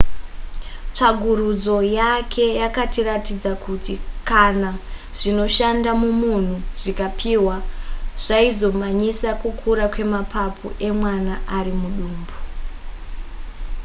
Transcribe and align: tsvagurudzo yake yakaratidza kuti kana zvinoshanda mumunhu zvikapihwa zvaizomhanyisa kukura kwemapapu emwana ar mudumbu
tsvagurudzo 0.93 1.77
yake 1.99 2.45
yakaratidza 2.61 3.51
kuti 3.63 3.93
kana 4.29 4.71
zvinoshanda 5.19 5.91
mumunhu 6.01 6.55
zvikapihwa 6.81 7.55
zvaizomhanyisa 8.25 9.29
kukura 9.41 9.85
kwemapapu 9.93 10.67
emwana 10.87 11.33
ar 11.57 11.67
mudumbu 11.81 12.35